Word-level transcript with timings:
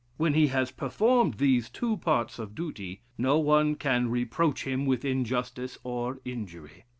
When 0.17 0.33
he 0.33 0.47
has 0.47 0.71
performed 0.71 1.35
these 1.35 1.69
two 1.69 1.95
parts 1.95 2.39
of 2.39 2.55
duty, 2.55 3.01
no 3.19 3.37
one 3.37 3.75
can 3.75 4.09
reproach 4.09 4.65
him 4.65 4.87
with 4.87 5.05
injustice 5.05 5.77
or 5.83 6.19
injury. 6.25 6.85